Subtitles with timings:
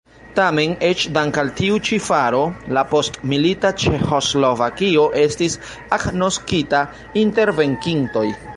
[0.37, 2.39] Tamen eĉ dank' al tiu ĉi faro
[2.77, 5.59] la postmilita Ĉeĥoslovakio estis
[5.99, 6.81] agnoskita
[7.25, 8.29] inter venkintoj.